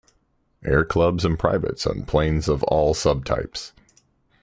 [0.65, 3.71] Airclubs and privates own planes of all subtypes.